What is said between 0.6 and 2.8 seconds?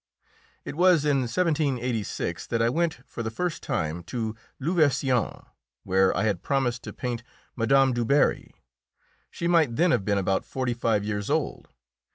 It was in 1786 that I